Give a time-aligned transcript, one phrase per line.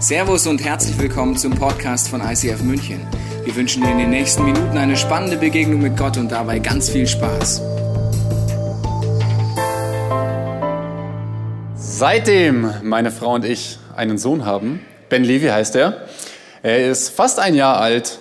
[0.00, 3.00] Servus und herzlich willkommen zum Podcast von ICF München.
[3.44, 6.88] Wir wünschen dir in den nächsten Minuten eine spannende Begegnung mit Gott und dabei ganz
[6.88, 7.60] viel Spaß.
[11.74, 16.06] Seitdem meine Frau und ich einen Sohn haben, Ben Levi heißt er,
[16.62, 18.20] er ist fast ein Jahr alt,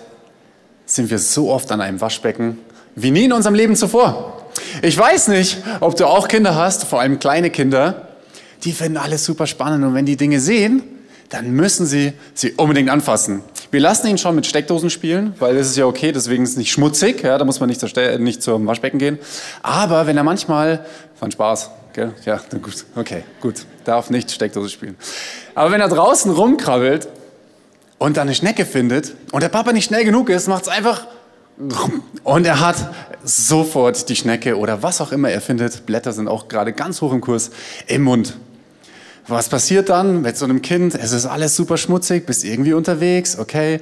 [0.87, 2.57] sind wir so oft an einem Waschbecken
[2.95, 4.49] wie nie in unserem Leben zuvor.
[4.81, 8.07] Ich weiß nicht, ob du auch Kinder hast, vor allem kleine Kinder,
[8.63, 10.81] die finden alles super spannend und wenn die Dinge sehen,
[11.29, 13.41] dann müssen Sie sie unbedingt anfassen.
[13.69, 16.57] Wir lassen ihn schon mit Steckdosen spielen, weil es ist ja okay, deswegen ist es
[16.57, 19.19] nicht schmutzig, ja, da muss man nicht, zur, nicht zum Waschbecken gehen.
[19.61, 20.85] Aber wenn er manchmal,
[21.19, 22.13] von Spaß, gell?
[22.25, 24.95] ja, gut, okay, gut, darf nicht Steckdose spielen.
[25.54, 27.09] Aber wenn er draußen rumkrabbelt
[27.97, 31.07] und dann eine Schnecke findet und der Papa nicht schnell genug ist, macht es einfach
[32.23, 32.75] und er hat
[33.23, 37.11] sofort die Schnecke oder was auch immer er findet, Blätter sind auch gerade ganz hoch
[37.11, 37.49] im Kurs,
[37.88, 38.38] im Mund.
[39.30, 40.95] Was passiert dann mit so einem Kind?
[40.95, 43.81] Es ist alles super schmutzig, bist irgendwie unterwegs, okay.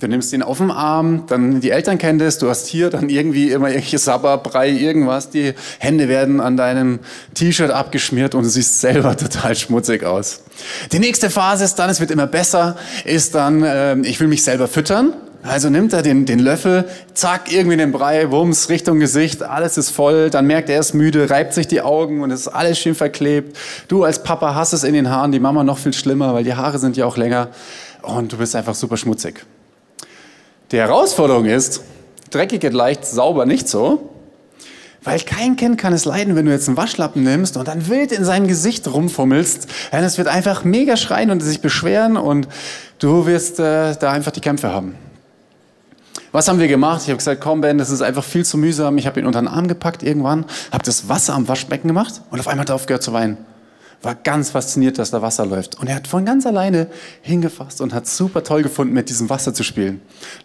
[0.00, 3.08] Du nimmst ihn auf den Arm, dann die Eltern kennen das, du hast hier dann
[3.08, 6.98] irgendwie immer irgendwelche Sabberbrei, irgendwas, die Hände werden an deinem
[7.34, 10.42] T-Shirt abgeschmiert und du siehst selber total schmutzig aus.
[10.90, 14.42] Die nächste Phase ist dann, es wird immer besser, ist dann, äh, ich will mich
[14.42, 15.12] selber füttern.
[15.42, 19.90] Also nimmt er den, den Löffel, zack, irgendwie den Brei, Wumms, Richtung Gesicht, alles ist
[19.90, 22.78] voll, dann merkt er, er ist müde, reibt sich die Augen und es ist alles
[22.78, 23.56] schön verklebt.
[23.88, 26.54] Du als Papa hast es in den Haaren, die Mama noch viel schlimmer, weil die
[26.54, 27.48] Haare sind ja auch länger
[28.02, 29.46] und du bist einfach super schmutzig.
[30.72, 31.82] Die Herausforderung ist,
[32.30, 34.10] dreckig geht leicht, sauber nicht so.
[35.02, 38.12] Weil kein Kind kann es leiden, wenn du jetzt einen Waschlappen nimmst und dann wild
[38.12, 39.66] in sein Gesicht rumfummelst.
[39.92, 42.48] Denn es wird einfach mega schreien und sich beschweren und
[42.98, 44.94] du wirst äh, da einfach die Kämpfe haben.
[46.32, 47.02] Was haben wir gemacht?
[47.02, 48.96] Ich habe gesagt, komm Ben, das ist einfach viel zu mühsam.
[48.98, 52.38] Ich habe ihn unter den Arm gepackt irgendwann, habe das Wasser am Waschbecken gemacht und
[52.38, 53.36] auf einmal hat er aufgehört zu weinen.
[54.02, 55.78] War ganz fasziniert, dass da Wasser läuft.
[55.78, 56.86] Und er hat von ganz alleine
[57.20, 60.00] hingefasst und hat super toll gefunden, mit diesem Wasser zu spielen.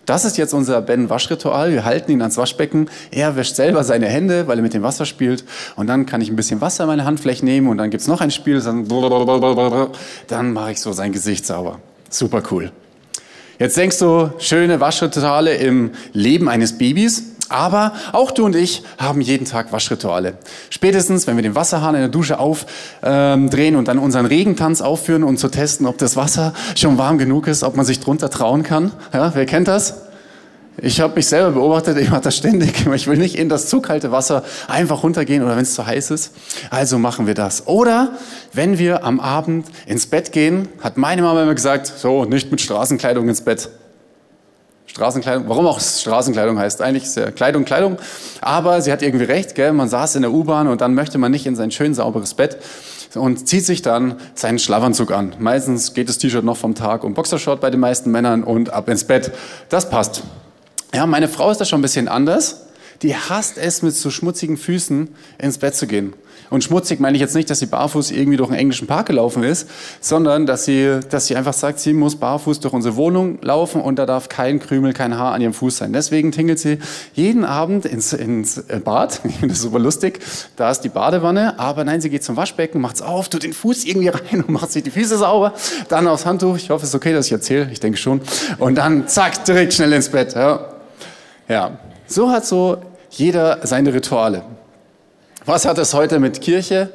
[0.05, 1.71] Das ist jetzt unser Ben-Waschritual.
[1.71, 2.89] Wir halten ihn ans Waschbecken.
[3.11, 5.45] Er wäscht selber seine Hände, weil er mit dem Wasser spielt.
[5.77, 8.19] Und dann kann ich ein bisschen Wasser in meine Handfläche nehmen und dann gibt's noch
[8.19, 8.59] ein Spiel.
[8.59, 8.89] Dann,
[10.27, 11.79] dann mache ich so sein Gesicht sauber.
[12.09, 12.73] Super cool.
[13.57, 17.23] Jetzt denkst du, schöne Waschrituale im Leben eines Babys.
[17.47, 20.33] Aber auch du und ich haben jeden Tag Waschrituale.
[20.71, 25.37] Spätestens, wenn wir den Wasserhahn in der Dusche aufdrehen und dann unseren Regentanz aufführen, um
[25.37, 28.91] zu testen, ob das Wasser schon warm genug ist, ob man sich drunter trauen kann.
[29.13, 30.04] Ja, wer kennt das?
[30.81, 32.85] Ich habe mich selber beobachtet, ich mache das ständig.
[32.93, 36.11] Ich will nicht in das zu kalte Wasser einfach runtergehen oder wenn es zu heiß
[36.11, 36.33] ist.
[36.69, 37.67] Also machen wir das.
[37.67, 38.13] Oder
[38.51, 42.59] wenn wir am Abend ins Bett gehen, hat meine Mama immer gesagt, so, nicht mit
[42.59, 43.69] Straßenkleidung ins Bett.
[44.87, 47.97] Straßenkleidung, warum auch Straßenkleidung heißt, eigentlich ist ja Kleidung, Kleidung.
[48.41, 49.73] Aber sie hat irgendwie recht, gell?
[49.73, 52.57] man saß in der U-Bahn und dann möchte man nicht in sein schön sauberes Bett
[53.13, 55.35] und zieht sich dann seinen Schlafanzug an.
[55.39, 58.89] Meistens geht das T-Shirt noch vom Tag und Boxershort bei den meisten Männern und ab
[58.89, 59.31] ins Bett.
[59.69, 60.23] Das passt.
[60.95, 62.67] Ja, meine Frau ist da schon ein bisschen anders.
[63.01, 66.13] Die hasst es, mit so schmutzigen Füßen ins Bett zu gehen.
[66.49, 69.43] Und schmutzig meine ich jetzt nicht, dass sie barfuß irgendwie durch einen englischen Park gelaufen
[69.43, 69.67] ist,
[69.99, 73.99] sondern dass sie, dass sie einfach sagt, sie muss barfuß durch unsere Wohnung laufen und
[73.99, 75.91] da darf kein Krümel, kein Haar an ihrem Fuß sein.
[75.91, 76.77] Deswegen tingelt sie
[77.13, 79.19] jeden Abend ins, ins Bad.
[79.25, 80.21] Ich finde das super lustig.
[80.55, 83.83] Da ist die Badewanne, aber nein, sie geht zum Waschbecken, macht's auf, tut den Fuß
[83.83, 85.55] irgendwie rein und macht sich die Füße sauber.
[85.89, 86.55] Dann aufs Handtuch.
[86.55, 87.67] Ich hoffe, es ist okay, dass ich erzähle.
[87.73, 88.21] Ich denke schon.
[88.59, 90.35] Und dann zack, direkt schnell ins Bett.
[90.35, 90.74] Ja.
[91.47, 92.77] Ja, so hat so
[93.11, 94.43] jeder seine Rituale.
[95.45, 96.89] Was hat es heute mit Kirche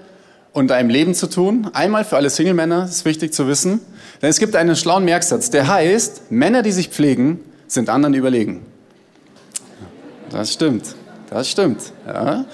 [0.52, 1.70] und deinem Leben zu tun?
[1.72, 3.80] Einmal für alle Single-Männer ist wichtig zu wissen,
[4.20, 8.66] denn es gibt einen schlauen Merksatz, der heißt, Männer, die sich pflegen, sind anderen überlegen.
[10.30, 10.96] Das stimmt,
[11.30, 11.92] das stimmt.
[12.06, 12.44] Ja.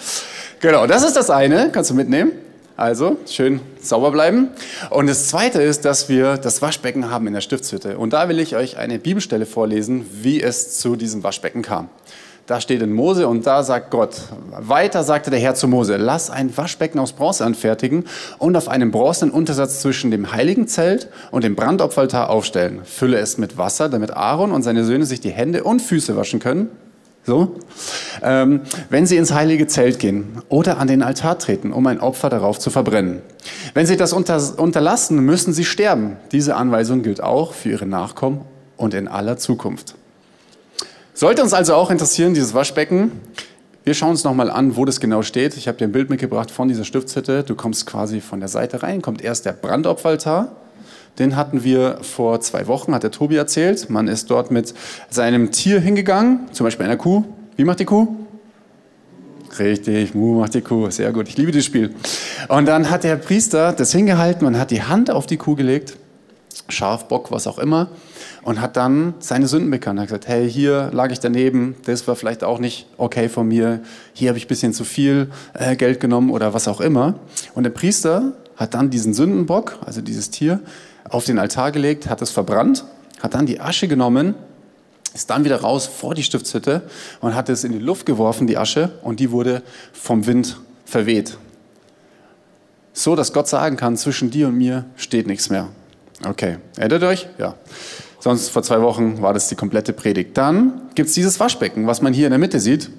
[0.60, 2.32] Genau, das ist das eine, kannst du mitnehmen.
[2.76, 4.48] Also schön sauber bleiben.
[4.90, 7.98] Und das Zweite ist, dass wir das Waschbecken haben in der Stiftshütte.
[7.98, 11.88] Und da will ich euch eine Bibelstelle vorlesen, wie es zu diesem Waschbecken kam.
[12.46, 14.22] Da steht in Mose und da sagt Gott,
[14.56, 18.04] weiter sagte der Herr zu Mose, lass ein Waschbecken aus Bronze anfertigen
[18.38, 22.82] und auf einem bronzenen Untersatz zwischen dem heiligen Zelt und dem Brandopferaltar aufstellen.
[22.84, 26.38] Fülle es mit Wasser, damit Aaron und seine Söhne sich die Hände und Füße waschen
[26.38, 26.68] können
[27.26, 27.56] so?
[28.22, 32.30] Ähm, wenn Sie ins heilige Zelt gehen oder an den Altar treten, um ein Opfer
[32.30, 33.20] darauf zu verbrennen.
[33.74, 36.16] Wenn Sie das unter, unterlassen, müssen Sie sterben.
[36.32, 38.42] Diese Anweisung gilt auch für Ihre Nachkommen
[38.76, 39.96] und in aller Zukunft.
[41.14, 43.10] Sollte uns also auch interessieren, dieses Waschbecken.
[43.84, 45.56] Wir schauen uns nochmal an, wo das genau steht.
[45.56, 47.42] Ich habe dir ein Bild mitgebracht von dieser Stiftshütte.
[47.42, 50.54] Du kommst quasi von der Seite rein, kommt erst der Brandopferaltar
[51.18, 53.90] den hatten wir vor zwei Wochen, hat der Tobi erzählt.
[53.90, 54.74] Man ist dort mit
[55.10, 57.24] seinem Tier hingegangen, zum Beispiel einer Kuh.
[57.56, 58.08] Wie macht die Kuh?
[59.58, 60.90] Richtig, Mu macht die Kuh.
[60.90, 61.94] Sehr gut, ich liebe das Spiel.
[62.48, 65.96] Und dann hat der Priester das hingehalten und hat die Hand auf die Kuh gelegt
[66.68, 67.88] Schaf, Bock, was auch immer,
[68.42, 69.98] und hat dann seine Sünden bekannt.
[69.98, 73.48] Er hat gesagt, hey, hier lag ich daneben, das war vielleicht auch nicht okay von
[73.48, 73.80] mir,
[74.12, 77.14] hier habe ich ein bisschen zu viel äh, Geld genommen oder was auch immer.
[77.54, 80.60] Und der Priester hat dann diesen Sündenbock, also dieses Tier,
[81.08, 82.84] auf den Altar gelegt, hat es verbrannt,
[83.20, 84.34] hat dann die Asche genommen,
[85.14, 86.82] ist dann wieder raus vor die Stiftshütte
[87.20, 89.62] und hat es in die Luft geworfen, die Asche, und die wurde
[89.92, 91.38] vom Wind verweht.
[92.92, 95.68] So, dass Gott sagen kann, zwischen dir und mir steht nichts mehr.
[96.24, 97.28] Okay, erinnert euch?
[97.38, 97.54] Ja.
[98.20, 100.36] Sonst vor zwei Wochen war das die komplette Predigt.
[100.36, 102.90] Dann gibt es dieses Waschbecken, was man hier in der Mitte sieht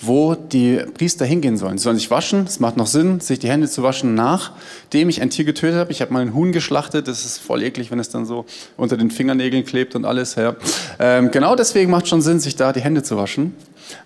[0.00, 1.76] wo die Priester hingehen sollen.
[1.78, 5.20] Sie sollen sich waschen, es macht noch Sinn, sich die Hände zu waschen, nachdem ich
[5.20, 5.92] ein Tier getötet habe.
[5.92, 8.96] Ich habe mal einen Huhn geschlachtet, das ist voll eklig, wenn es dann so unter
[8.96, 10.36] den Fingernägeln klebt und alles.
[10.36, 10.56] Ja.
[10.98, 13.54] Ähm, genau deswegen macht es schon Sinn, sich da die Hände zu waschen.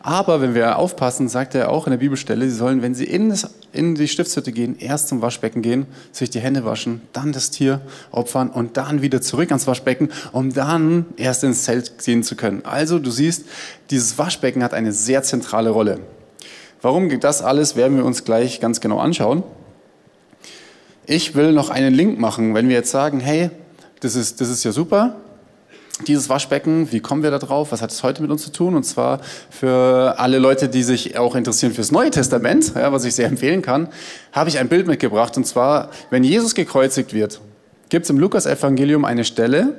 [0.00, 3.28] Aber wenn wir aufpassen, sagt er auch in der Bibelstelle, sie sollen, wenn sie in,
[3.28, 7.50] das, in die Stiftshütte gehen, erst zum Waschbecken gehen, sich die Hände waschen, dann das
[7.50, 12.36] Tier opfern und dann wieder zurück ans Waschbecken, um dann erst ins Zelt gehen zu
[12.36, 12.62] können.
[12.64, 13.44] Also du siehst,
[13.90, 16.00] dieses Waschbecken hat eine sehr zentrale Rolle.
[16.82, 19.42] Warum das alles, werden wir uns gleich ganz genau anschauen.
[21.06, 23.50] Ich will noch einen Link machen, wenn wir jetzt sagen, hey,
[24.00, 25.16] das ist, das ist ja super,
[26.06, 27.70] dieses Waschbecken, wie kommen wir da drauf?
[27.73, 28.75] Was hat es heute mit uns zu tun?
[28.75, 33.14] Und zwar für alle Leute, die sich auch interessieren fürs Neue Testament, ja, was ich
[33.14, 33.88] sehr empfehlen kann,
[34.32, 35.37] habe ich ein Bild mitgebracht.
[35.37, 37.41] Und zwar, wenn Jesus gekreuzigt wird,
[37.88, 39.75] gibt es im Lukas-Evangelium eine Stelle,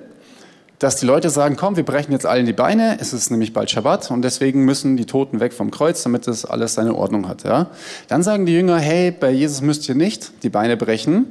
[0.80, 3.72] dass die Leute sagen, komm, wir brechen jetzt allen die Beine, es ist nämlich bald
[3.72, 7.44] Schabbat und deswegen müssen die Toten weg vom Kreuz, damit das alles seine Ordnung hat.
[7.44, 7.68] Ja?
[8.08, 11.28] Dann sagen die Jünger, hey, bei Jesus müsst ihr nicht die Beine brechen,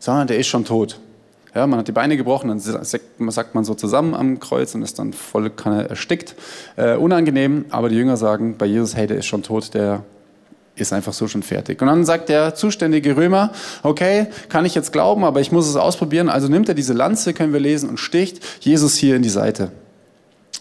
[0.00, 1.00] sondern der ist schon tot.
[1.58, 5.00] Ja, man hat die Beine gebrochen, dann sagt man so zusammen am Kreuz und ist
[5.00, 6.36] dann voll Kanne erstickt.
[6.76, 10.04] Äh, unangenehm, aber die Jünger sagen bei Jesus, hey, der ist schon tot, der
[10.76, 11.82] ist einfach so schon fertig.
[11.82, 13.50] Und dann sagt der zuständige Römer,
[13.82, 16.28] okay, kann ich jetzt glauben, aber ich muss es ausprobieren.
[16.28, 19.72] Also nimmt er diese Lanze, können wir lesen, und sticht Jesus hier in die Seite.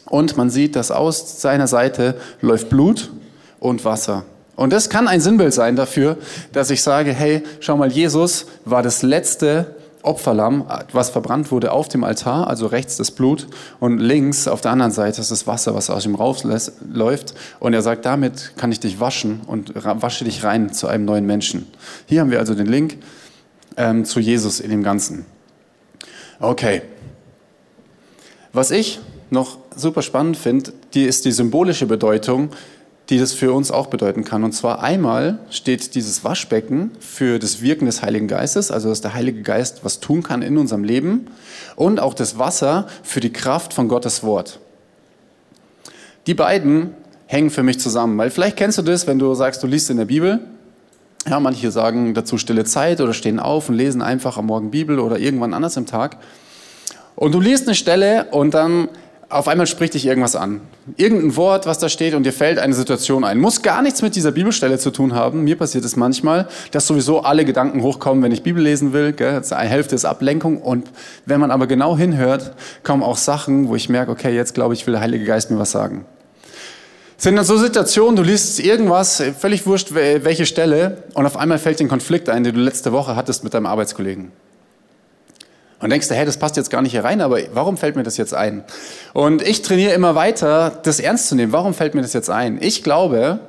[0.06, 3.12] Und man sieht, dass aus seiner Seite läuft Blut
[3.60, 4.26] und Wasser.
[4.56, 6.18] Und das kann ein Sinnbild sein dafür,
[6.54, 9.77] dass ich sage, hey, schau mal, Jesus war das letzte
[10.07, 13.48] Opferlamm, was verbrannt wurde auf dem Altar, also rechts das Blut
[13.80, 17.33] und links auf der anderen Seite ist das Wasser, was aus ihm rausläuft.
[17.59, 21.25] Und er sagt, damit kann ich dich waschen und wasche dich rein zu einem neuen
[21.25, 21.68] Menschen.
[22.06, 22.98] Hier haben wir also den Link
[23.75, 25.25] ähm, zu Jesus in dem Ganzen.
[26.39, 26.81] Okay.
[28.54, 29.00] Was ich
[29.30, 32.50] noch super spannend finde, die ist die symbolische Bedeutung
[33.09, 34.44] die das für uns auch bedeuten kann.
[34.44, 39.13] Und zwar einmal steht dieses Waschbecken für das Wirken des Heiligen Geistes, also dass der
[39.13, 41.27] Heilige Geist was tun kann in unserem Leben,
[41.75, 44.59] und auch das Wasser für die Kraft von Gottes Wort.
[46.25, 46.95] Die beiden
[47.27, 49.98] hängen für mich zusammen, weil vielleicht kennst du das, wenn du sagst, du liest in
[49.98, 50.39] der Bibel.
[51.30, 55.00] Ja, manche sagen dazu stille Zeit oder stehen auf und lesen einfach am Morgen Bibel
[55.00, 56.18] oder irgendwann anders im Tag.
[57.15, 58.89] Und du liest eine Stelle und dann
[59.30, 60.62] auf einmal spricht dich irgendwas an.
[60.96, 63.40] Irgendein Wort, was da steht und dir fällt eine Situation ein.
[63.40, 65.44] Muss gar nichts mit dieser Bibelstelle zu tun haben.
[65.44, 69.14] Mir passiert es manchmal, dass sowieso alle Gedanken hochkommen, wenn ich Bibel lesen will.
[69.20, 70.62] Eine Hälfte ist Ablenkung.
[70.62, 70.90] Und
[71.26, 72.54] wenn man aber genau hinhört,
[72.84, 75.60] kommen auch Sachen, wo ich merke, okay, jetzt glaube ich, will der Heilige Geist mir
[75.60, 76.06] was sagen.
[77.18, 81.58] Es sind dann so Situationen, du liest irgendwas, völlig wurscht, welche Stelle, und auf einmal
[81.58, 84.32] fällt dir ein Konflikt ein, den du letzte Woche hattest mit deinem Arbeitskollegen.
[85.80, 88.04] Und denkst du, hey, das passt jetzt gar nicht hier rein, aber warum fällt mir
[88.04, 88.64] das jetzt ein?
[89.14, 91.52] Und ich trainiere immer weiter, das ernst zu nehmen.
[91.52, 92.57] Warum fällt mir das jetzt ein?
[92.62, 93.40] Ich glaube,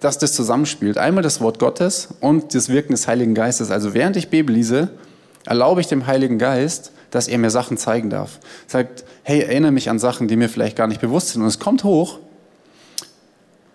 [0.00, 0.98] dass das zusammenspielt.
[0.98, 3.70] Einmal das Wort Gottes und das Wirken des Heiligen Geistes.
[3.70, 4.90] Also während ich Bibel lese,
[5.44, 8.40] erlaube ich dem Heiligen Geist, dass er mir Sachen zeigen darf.
[8.66, 11.42] Sagt, hey, erinnere mich an Sachen, die mir vielleicht gar nicht bewusst sind.
[11.42, 12.18] Und es kommt hoch.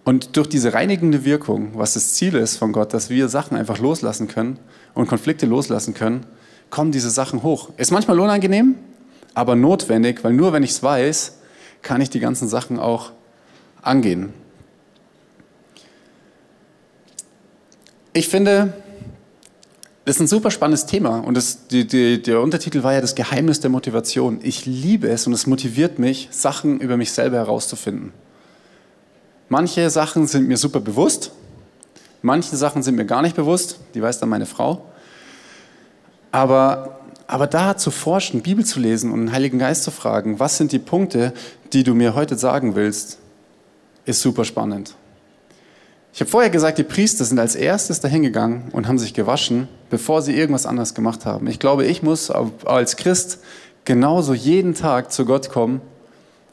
[0.03, 3.77] Und durch diese reinigende Wirkung, was das Ziel ist von Gott, dass wir Sachen einfach
[3.77, 4.59] loslassen können
[4.93, 6.25] und Konflikte loslassen können,
[6.71, 7.69] kommen diese Sachen hoch.
[7.77, 8.75] Ist manchmal unangenehm,
[9.35, 11.33] aber notwendig, weil nur wenn ich es weiß,
[11.83, 13.11] kann ich die ganzen Sachen auch
[13.81, 14.33] angehen.
[18.13, 18.73] Ich finde,
[20.05, 23.15] das ist ein super spannendes Thema und das, die, die, der Untertitel war ja das
[23.15, 24.39] Geheimnis der Motivation.
[24.41, 28.11] Ich liebe es und es motiviert mich, Sachen über mich selber herauszufinden.
[29.47, 31.31] Manche Sachen sind mir super bewusst,
[32.21, 34.85] manche Sachen sind mir gar nicht bewusst, die weiß dann meine Frau.
[36.31, 40.57] Aber, aber da zu forschen, Bibel zu lesen und den Heiligen Geist zu fragen, was
[40.57, 41.33] sind die Punkte,
[41.73, 43.19] die du mir heute sagen willst,
[44.05, 44.95] ist super spannend.
[46.13, 50.21] Ich habe vorher gesagt, die Priester sind als erstes dahingegangen und haben sich gewaschen, bevor
[50.21, 51.47] sie irgendwas anderes gemacht haben.
[51.47, 53.39] Ich glaube, ich muss als Christ
[53.85, 55.79] genauso jeden Tag zu Gott kommen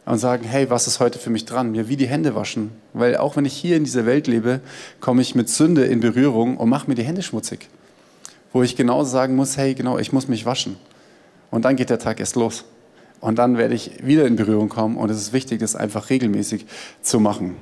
[0.06, 1.72] und sagen, hey, was ist heute für mich dran?
[1.72, 2.70] Mir wie die Hände waschen.
[2.92, 4.60] Weil auch wenn ich hier in dieser Welt lebe,
[5.00, 7.68] komme ich mit Sünde in Berührung und mache mir die Hände schmutzig
[8.52, 10.76] wo ich genau sagen muss, hey, genau, ich muss mich waschen.
[11.50, 12.64] Und dann geht der Tag erst los.
[13.20, 16.66] Und dann werde ich wieder in Berührung kommen und es ist wichtig, das einfach regelmäßig
[17.02, 17.56] zu machen.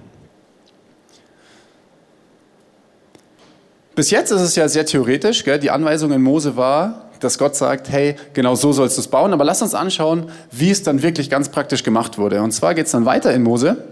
[3.94, 5.42] Bis jetzt ist es ja sehr theoretisch.
[5.44, 5.58] Gell?
[5.58, 9.32] Die Anweisung in Mose war, dass Gott sagt, hey, genau so sollst du es bauen.
[9.32, 12.42] Aber lass uns anschauen, wie es dann wirklich ganz praktisch gemacht wurde.
[12.42, 13.84] Und zwar geht es dann weiter in Mose.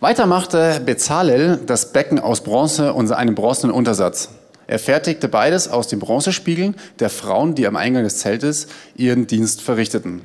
[0.00, 4.30] Weiter machte Bezalel das Becken aus Bronze und einem bronzenen Untersatz.
[4.70, 9.62] Er fertigte beides aus den Bronzespiegeln der Frauen, die am Eingang des Zeltes ihren Dienst
[9.62, 10.22] verrichteten.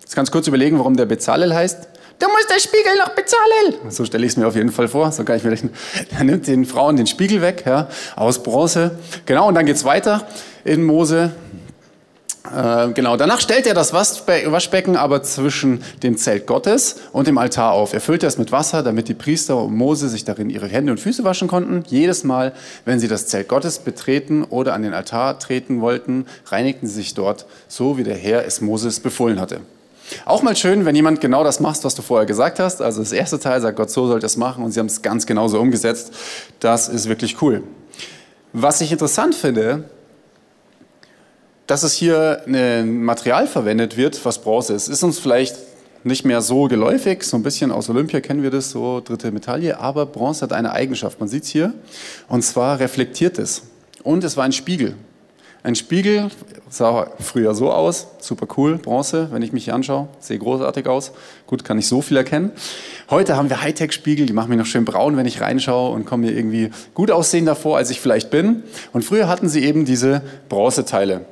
[0.00, 1.88] Jetzt du kurz überlegen, warum der Bezalel heißt.
[2.20, 3.90] Du musst den Spiegel noch bezahlen.
[3.90, 5.10] So stelle ich es mir auf jeden Fall vor.
[5.10, 5.72] So kann ich mir rechnen.
[6.16, 8.92] Er nimmt den Frauen den Spiegel weg, ja, aus Bronze.
[9.26, 10.28] Genau, und dann geht es weiter
[10.62, 11.32] in Mose.
[12.50, 17.72] Äh, genau, danach stellt er das Waschbecken aber zwischen dem Zelt Gottes und dem Altar
[17.72, 17.92] auf.
[17.92, 20.98] Er füllte es mit Wasser, damit die Priester und Mose sich darin ihre Hände und
[20.98, 21.84] Füße waschen konnten.
[21.86, 22.52] Jedes Mal,
[22.84, 27.14] wenn sie das Zelt Gottes betreten oder an den Altar treten wollten, reinigten sie sich
[27.14, 29.60] dort, so wie der Herr es Moses befohlen hatte.
[30.24, 32.82] Auch mal schön, wenn jemand genau das macht, was du vorher gesagt hast.
[32.82, 35.26] Also das erste Teil sagt Gott, so sollte es machen und sie haben es ganz
[35.26, 36.12] genauso umgesetzt.
[36.58, 37.62] Das ist wirklich cool.
[38.52, 39.84] Was ich interessant finde,
[41.72, 44.88] dass es hier ein Material verwendet wird, was Bronze ist.
[44.88, 45.56] Ist uns vielleicht
[46.04, 49.80] nicht mehr so geläufig, so ein bisschen aus Olympia kennen wir das, so dritte Medaille,
[49.80, 51.72] aber Bronze hat eine Eigenschaft, man sieht es hier,
[52.28, 53.62] und zwar reflektiert es.
[54.02, 54.96] Und es war ein Spiegel.
[55.62, 56.28] Ein Spiegel
[56.68, 61.12] sah früher so aus, super cool, Bronze, wenn ich mich hier anschaue, sehe großartig aus.
[61.46, 62.52] Gut, kann ich so viel erkennen.
[63.08, 66.24] Heute haben wir Hightech-Spiegel, die machen mich noch schön braun, wenn ich reinschaue und kommen
[66.24, 68.62] mir irgendwie gut aussehen davor, als ich vielleicht bin.
[68.92, 71.24] Und früher hatten sie eben diese Bronzeteile.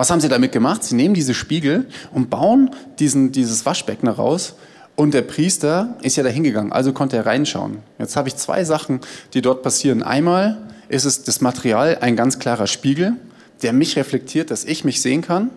[0.00, 0.82] Was haben sie damit gemacht?
[0.82, 4.54] Sie nehmen diese Spiegel und bauen diesen, dieses Waschbecken raus
[4.96, 7.80] und der Priester ist ja da hingegangen, also konnte er reinschauen.
[7.98, 9.00] Jetzt habe ich zwei Sachen,
[9.34, 10.02] die dort passieren.
[10.02, 10.56] Einmal
[10.88, 13.12] ist es das Material ein ganz klarer Spiegel,
[13.60, 15.50] der mich reflektiert, dass ich mich sehen kann.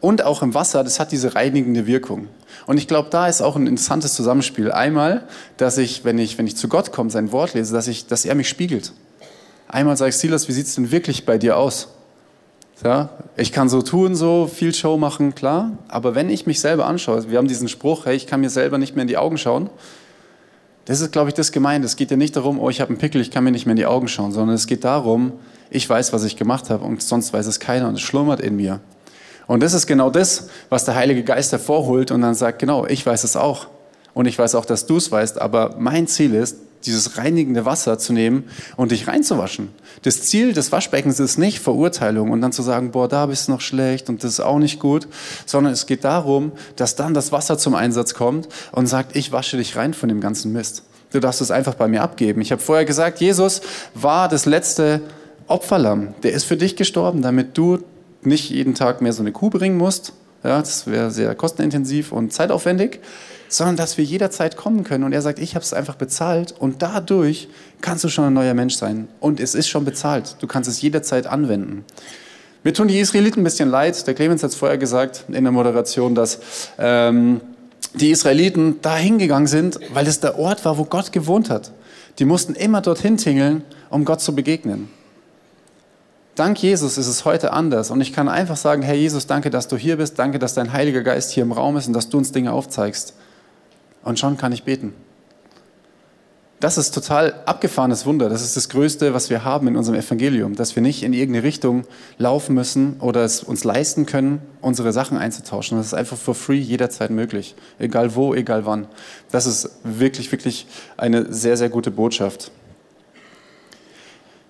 [0.00, 2.28] Und auch im Wasser, das hat diese reinigende Wirkung.
[2.64, 4.72] Und ich glaube, da ist auch ein interessantes Zusammenspiel.
[4.72, 5.28] Einmal,
[5.58, 8.24] dass ich, wenn ich, wenn ich zu Gott komme, sein Wort lese, dass, ich, dass
[8.24, 8.94] er mich spiegelt.
[9.68, 11.88] Einmal sage ich, Silas, wie sieht es denn wirklich bei dir aus?
[12.84, 15.70] Ja, ich kann so tun, so viel Show machen, klar.
[15.88, 18.76] Aber wenn ich mich selber anschaue, wir haben diesen Spruch, hey, ich kann mir selber
[18.78, 19.70] nicht mehr in die Augen schauen.
[20.86, 21.84] Das ist, glaube ich, das gemeint.
[21.84, 23.72] Es geht ja nicht darum, oh, ich habe einen Pickel, ich kann mir nicht mehr
[23.72, 25.32] in die Augen schauen, sondern es geht darum,
[25.70, 28.56] ich weiß, was ich gemacht habe und sonst weiß es keiner und es schlummert in
[28.56, 28.80] mir.
[29.46, 33.06] Und das ist genau das, was der Heilige Geist hervorholt und dann sagt, genau, ich
[33.06, 33.68] weiß es auch.
[34.12, 37.98] Und ich weiß auch, dass du es weißt, aber mein Ziel ist, dieses reinigende Wasser
[37.98, 38.44] zu nehmen
[38.76, 39.68] und dich reinzuwaschen.
[40.02, 43.52] Das Ziel des Waschbeckens ist nicht Verurteilung und dann zu sagen, boah, da bist du
[43.52, 45.08] noch schlecht und das ist auch nicht gut,
[45.46, 49.56] sondern es geht darum, dass dann das Wasser zum Einsatz kommt und sagt, ich wasche
[49.56, 50.84] dich rein von dem ganzen Mist.
[51.12, 52.40] Du darfst es einfach bei mir abgeben.
[52.40, 53.60] Ich habe vorher gesagt, Jesus
[53.94, 55.02] war das letzte
[55.46, 56.14] Opferlamm.
[56.22, 57.80] Der ist für dich gestorben, damit du
[58.22, 60.14] nicht jeden Tag mehr so eine Kuh bringen musst.
[60.44, 63.00] Ja, das wäre sehr kostenintensiv und zeitaufwendig
[63.52, 65.04] sondern dass wir jederzeit kommen können.
[65.04, 67.48] Und er sagt, ich habe es einfach bezahlt und dadurch
[67.80, 69.08] kannst du schon ein neuer Mensch sein.
[69.20, 70.36] Und es ist schon bezahlt.
[70.40, 71.84] Du kannst es jederzeit anwenden.
[72.64, 74.06] Mir tun die Israeliten ein bisschen leid.
[74.06, 76.38] Der Clemens hat es vorher gesagt in der Moderation, dass
[76.78, 77.40] ähm,
[77.94, 81.72] die Israeliten da hingegangen sind, weil es der Ort war, wo Gott gewohnt hat.
[82.18, 84.88] Die mussten immer dorthin tingeln, um Gott zu begegnen.
[86.34, 89.68] Dank Jesus ist es heute anders und ich kann einfach sagen, Herr Jesus, danke, dass
[89.68, 92.16] du hier bist, danke, dass dein Heiliger Geist hier im Raum ist und dass du
[92.16, 93.14] uns Dinge aufzeigst.
[94.02, 94.94] Und schon kann ich beten.
[96.58, 98.28] Das ist total abgefahrenes Wunder.
[98.28, 101.44] Das ist das Größte, was wir haben in unserem Evangelium, dass wir nicht in irgendeine
[101.44, 101.84] Richtung
[102.18, 105.76] laufen müssen oder es uns leisten können, unsere Sachen einzutauschen.
[105.76, 107.56] Das ist einfach for free jederzeit möglich.
[107.80, 108.86] Egal wo, egal wann.
[109.32, 112.52] Das ist wirklich, wirklich eine sehr, sehr gute Botschaft.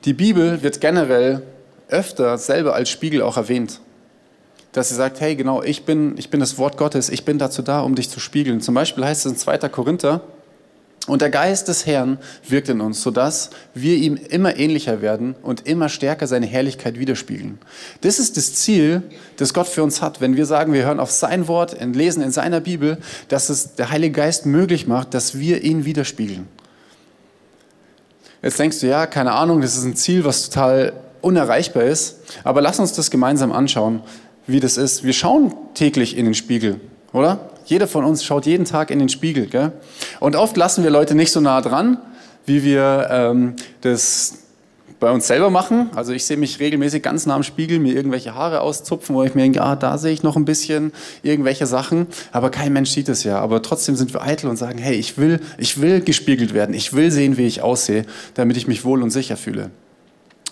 [0.04, 1.42] Die Bibel wird generell
[1.88, 3.80] öfter selber als Spiegel auch erwähnt
[4.72, 7.60] dass sie sagt, hey, genau, ich bin, ich bin das Wort Gottes, ich bin dazu
[7.60, 8.62] da, um dich zu spiegeln.
[8.62, 9.58] Zum Beispiel heißt es in 2.
[9.68, 10.22] Korinther,
[11.08, 15.66] und der Geist des Herrn wirkt in uns, sodass wir ihm immer ähnlicher werden und
[15.66, 17.58] immer stärker seine Herrlichkeit widerspiegeln.
[18.02, 19.02] Das ist das Ziel,
[19.36, 20.20] das Gott für uns hat.
[20.20, 23.74] Wenn wir sagen, wir hören auf sein Wort und lesen in seiner Bibel, dass es
[23.74, 26.46] der Heilige Geist möglich macht, dass wir ihn widerspiegeln.
[28.40, 32.18] Jetzt denkst du, ja, keine Ahnung, das ist ein Ziel, was total unerreichbar ist.
[32.44, 34.02] Aber lass uns das gemeinsam anschauen
[34.46, 35.04] wie das ist.
[35.04, 36.80] Wir schauen täglich in den Spiegel,
[37.12, 37.50] oder?
[37.64, 39.46] Jeder von uns schaut jeden Tag in den Spiegel.
[39.46, 39.72] Gell?
[40.20, 41.98] Und oft lassen wir Leute nicht so nah dran,
[42.44, 44.38] wie wir ähm, das
[44.98, 45.90] bei uns selber machen.
[45.94, 49.34] Also ich sehe mich regelmäßig ganz nah am Spiegel, mir irgendwelche Haare auszupfen, wo ich
[49.34, 52.08] mir denke, ah, da sehe ich noch ein bisschen irgendwelche Sachen.
[52.32, 53.38] Aber kein Mensch sieht es ja.
[53.38, 56.74] Aber trotzdem sind wir eitel und sagen, hey, ich will, ich will gespiegelt werden.
[56.74, 59.70] Ich will sehen, wie ich aussehe, damit ich mich wohl und sicher fühle.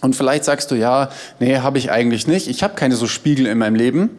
[0.01, 2.49] Und vielleicht sagst du, ja, nee, habe ich eigentlich nicht.
[2.49, 4.11] Ich habe keine so Spiegel in meinem Leben.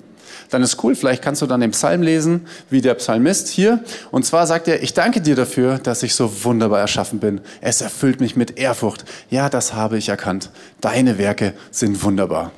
[0.50, 3.80] Dann ist cool, vielleicht kannst du dann den Psalm lesen, wie der Psalmist hier.
[4.12, 7.40] Und zwar sagt er, ich danke dir dafür, dass ich so wunderbar erschaffen bin.
[7.62, 9.06] Es erfüllt mich mit Ehrfurcht.
[9.30, 10.50] Ja, das habe ich erkannt.
[10.82, 12.52] Deine Werke sind wunderbar.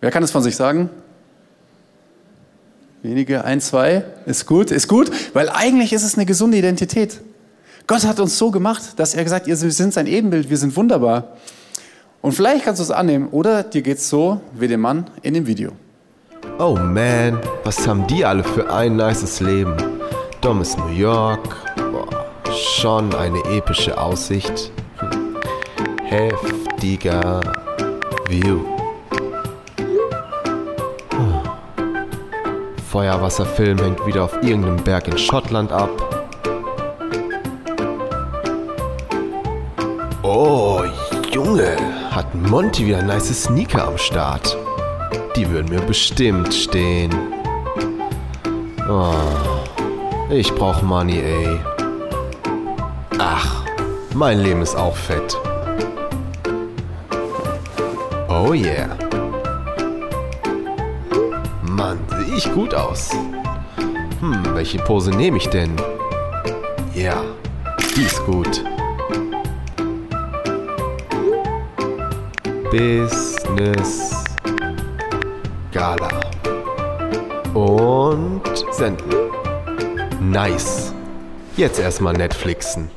[0.00, 0.88] Wer kann es von sich sagen?
[3.02, 7.20] Wenige, ein, zwei, ist gut, ist gut, weil eigentlich ist es eine gesunde Identität.
[7.86, 11.36] Gott hat uns so gemacht, dass er gesagt wir sind sein Ebenbild, wir sind wunderbar.
[12.24, 15.34] Und vielleicht kannst du es annehmen, oder dir geht es so wie dem Mann in
[15.34, 15.72] dem Video.
[16.58, 19.76] Oh man, was haben die alle für ein nices Leben?
[20.40, 22.08] Dummes New York, boah,
[22.50, 24.72] schon eine epische Aussicht.
[25.00, 25.36] Hm.
[26.02, 27.42] Heftiger
[28.30, 28.60] View.
[32.90, 35.90] Feuerwasserfilm hängt wieder auf irgendeinem Berg in Schottland ab.
[40.22, 40.80] Oh,
[41.30, 41.76] Junge,
[42.14, 44.56] hat Monty wieder nice Sneaker am Start.
[45.34, 47.10] Die würden mir bestimmt stehen.
[48.88, 49.14] Oh,
[50.30, 51.58] ich brauch Money, ey.
[53.18, 53.64] Ach,
[54.14, 55.36] mein Leben ist auch fett.
[58.28, 58.96] Oh yeah.
[61.62, 63.10] Mann, sehe ich gut aus.
[64.20, 65.72] Hm, welche Pose nehme ich denn?
[66.94, 67.22] Ja,
[67.96, 68.62] die ist gut.
[72.76, 74.10] Business
[75.70, 76.08] Gala.
[77.54, 79.12] Und senden.
[80.20, 80.92] Nice.
[81.56, 82.90] Jetzt erstmal Netflixen.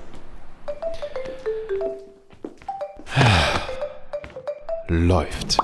[4.87, 5.59] Läuft.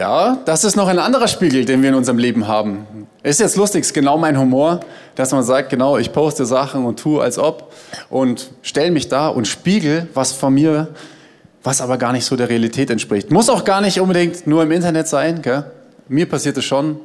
[0.00, 3.06] Ja, das ist noch ein anderer Spiegel, den wir in unserem Leben haben.
[3.22, 4.80] Ist jetzt lustig, ist genau mein Humor,
[5.14, 7.74] dass man sagt, genau, ich poste Sachen und tue als ob
[8.08, 10.88] und stelle mich da und spiegel was von mir,
[11.62, 13.30] was aber gar nicht so der Realität entspricht.
[13.30, 15.42] Muss auch gar nicht unbedingt nur im Internet sein.
[15.42, 15.70] Gell?
[16.08, 16.98] Mir passiert es schon,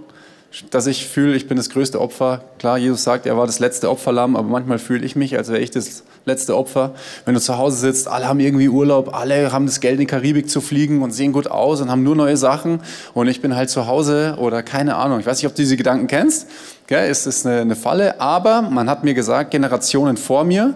[0.69, 2.41] dass ich fühle, ich bin das größte Opfer.
[2.59, 5.59] Klar, Jesus sagt, er war das letzte Opferlamm, aber manchmal fühle ich mich, als wäre
[5.59, 6.93] ich das letzte Opfer.
[7.25, 10.05] Wenn du zu Hause sitzt, alle haben irgendwie Urlaub, alle haben das Geld in die
[10.05, 12.79] Karibik zu fliegen und sehen gut aus und haben nur neue Sachen
[13.13, 15.19] und ich bin halt zu Hause oder keine Ahnung.
[15.19, 16.47] Ich weiß nicht, ob du diese Gedanken kennst.
[16.87, 17.09] Gell?
[17.09, 20.75] Es ist eine, eine Falle, aber man hat mir gesagt, Generationen vor mir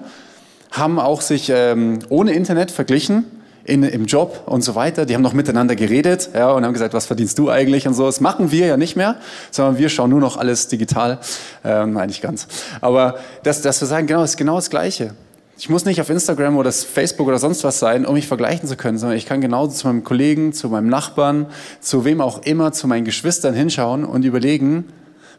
[0.72, 3.39] haben auch sich ähm, ohne Internet verglichen
[3.70, 5.06] in, im Job und so weiter.
[5.06, 8.06] Die haben noch miteinander geredet ja, und haben gesagt, was verdienst du eigentlich und so.
[8.06, 9.16] Das machen wir ja nicht mehr,
[9.52, 11.20] sondern wir schauen nur noch alles digital.
[11.64, 12.48] Ähm, nein, nicht ganz.
[12.82, 15.14] Aber dass, dass wir sagen, genau, ist genau das Gleiche.
[15.58, 18.78] Ich muss nicht auf Instagram oder Facebook oder sonst was sein, um mich vergleichen zu
[18.78, 21.48] können, sondern ich kann genauso zu meinem Kollegen, zu meinem Nachbarn,
[21.82, 24.86] zu wem auch immer, zu meinen Geschwistern hinschauen und überlegen,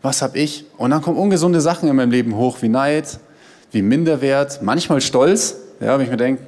[0.03, 0.67] was habe ich?
[0.77, 3.19] Und dann kommen ungesunde Sachen in meinem Leben hoch, wie Neid,
[3.73, 6.43] wie Minderwert, manchmal Stolz, ja, wenn ich mir denke,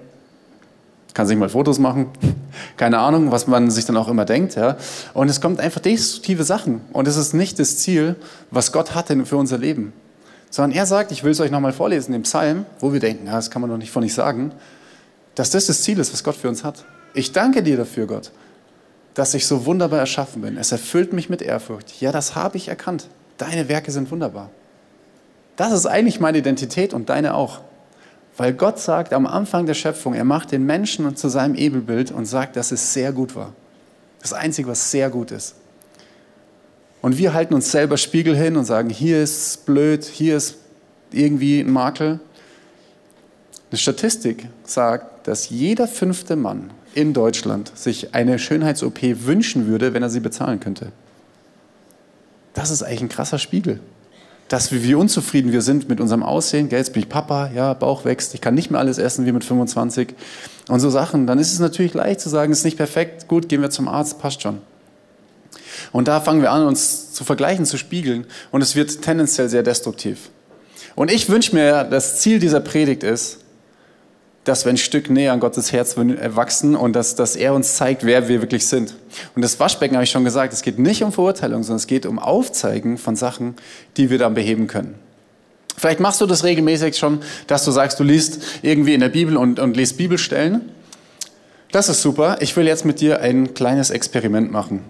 [1.14, 2.06] kann sich mal Fotos machen,
[2.76, 4.54] keine Ahnung, was man sich dann auch immer denkt.
[4.54, 4.76] Ja.
[5.14, 6.80] Und es kommt einfach destruktive Sachen.
[6.92, 8.16] Und es ist nicht das Ziel,
[8.50, 9.92] was Gott hatte für unser Leben.
[10.50, 13.32] Sondern er sagt, ich will es euch nochmal vorlesen, im Psalm, wo wir denken, ja,
[13.32, 14.52] das kann man doch nicht von nicht sagen,
[15.34, 16.84] dass das das Ziel ist, was Gott für uns hat.
[17.14, 18.32] Ich danke dir dafür, Gott,
[19.14, 20.56] dass ich so wunderbar erschaffen bin.
[20.56, 22.00] Es erfüllt mich mit Ehrfurcht.
[22.00, 23.08] Ja, das habe ich erkannt.
[23.38, 24.50] Deine Werke sind wunderbar.
[25.56, 27.60] Das ist eigentlich meine Identität und deine auch.
[28.36, 32.24] Weil Gott sagt am Anfang der Schöpfung, er macht den Menschen zu seinem Ebenbild und
[32.24, 33.52] sagt, dass es sehr gut war.
[34.20, 35.56] Das Einzige, was sehr gut ist.
[37.02, 40.56] Und wir halten uns selber Spiegel hin und sagen, hier ist blöd, hier ist
[41.10, 42.20] irgendwie ein Makel.
[43.70, 50.02] Eine Statistik sagt, dass jeder fünfte Mann in Deutschland sich eine Schönheits-OP wünschen würde, wenn
[50.02, 50.92] er sie bezahlen könnte.
[52.54, 53.80] Das ist eigentlich ein krasser Spiegel
[54.48, 56.68] dass wir, wie unzufrieden wir sind mit unserem Aussehen.
[56.68, 59.32] Gell, jetzt bin ich Papa, ja, Bauch wächst, ich kann nicht mehr alles essen wie
[59.32, 60.14] mit 25
[60.68, 61.26] und so Sachen.
[61.26, 63.88] Dann ist es natürlich leicht zu sagen, es ist nicht perfekt, gut, gehen wir zum
[63.88, 64.58] Arzt, passt schon.
[65.90, 69.62] Und da fangen wir an, uns zu vergleichen, zu spiegeln und es wird tendenziell sehr
[69.62, 70.30] destruktiv.
[70.94, 73.38] Und ich wünsche mir, das Ziel dieser Predigt ist,
[74.44, 78.04] dass wir ein Stück näher an Gottes Herz wachsen und dass, dass er uns zeigt,
[78.04, 78.94] wer wir wirklich sind.
[79.36, 82.06] Und das Waschbecken habe ich schon gesagt, es geht nicht um Verurteilung, sondern es geht
[82.06, 83.54] um Aufzeigen von Sachen,
[83.96, 84.96] die wir dann beheben können.
[85.76, 89.36] Vielleicht machst du das regelmäßig schon, dass du sagst, du liest irgendwie in der Bibel
[89.36, 90.70] und, und liest Bibelstellen.
[91.70, 92.36] Das ist super.
[92.40, 94.84] Ich will jetzt mit dir ein kleines Experiment machen.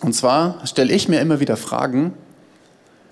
[0.00, 2.12] Und zwar stelle ich mir immer wieder Fragen,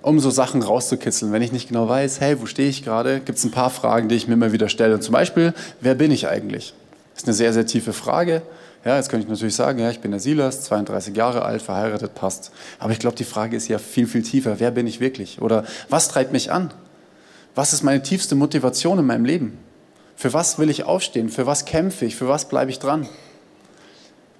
[0.04, 1.32] um so Sachen rauszukitzeln.
[1.32, 4.08] Wenn ich nicht genau weiß, hey, wo stehe ich gerade, gibt es ein paar Fragen,
[4.08, 4.94] die ich mir immer wieder stelle.
[4.94, 6.74] Und zum Beispiel, wer bin ich eigentlich?
[7.14, 8.42] Das ist eine sehr, sehr tiefe Frage.
[8.84, 12.14] Ja, jetzt könnte ich natürlich sagen, ja, ich bin der Silas, 32 Jahre alt, verheiratet,
[12.14, 12.52] passt.
[12.78, 14.60] Aber ich glaube, die Frage ist ja viel, viel tiefer.
[14.60, 15.40] Wer bin ich wirklich?
[15.40, 16.70] Oder was treibt mich an?
[17.54, 19.56] Was ist meine tiefste Motivation in meinem Leben?
[20.16, 21.30] Für was will ich aufstehen?
[21.30, 22.14] Für was kämpfe ich?
[22.14, 23.08] Für was bleibe ich dran?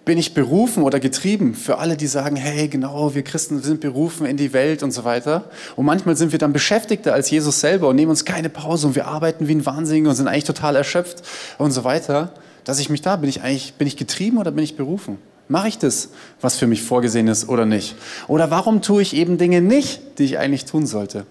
[0.04, 1.54] Bin ich berufen oder getrieben?
[1.54, 5.04] Für alle, die sagen, hey, genau, wir Christen sind berufen in die Welt und so
[5.04, 5.44] weiter.
[5.76, 8.96] Und manchmal sind wir dann beschäftigter als Jesus selber und nehmen uns keine Pause und
[8.96, 11.22] wir arbeiten wie ein Wahnsinniger und sind eigentlich total erschöpft
[11.56, 12.34] und so weiter.
[12.64, 15.18] Dass ich mich da, bin ich eigentlich, bin ich getrieben oder bin ich berufen?
[15.48, 17.96] Mache ich das, was für mich vorgesehen ist oder nicht?
[18.28, 21.26] Oder warum tue ich eben Dinge nicht, die ich eigentlich tun sollte?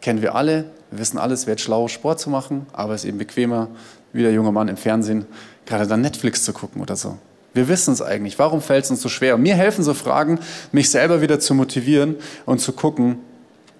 [0.00, 3.08] Kennen wir alle, wir wissen alles, es wird schlau, Sport zu machen, aber es ist
[3.08, 3.68] eben bequemer,
[4.12, 5.24] wie der junge Mann im Fernsehen,
[5.66, 7.18] gerade dann Netflix zu gucken oder so.
[7.54, 8.38] Wir wissen es eigentlich.
[8.38, 9.34] Warum fällt es uns so schwer?
[9.34, 10.38] Und mir helfen so Fragen,
[10.72, 13.18] mich selber wieder zu motivieren und zu gucken,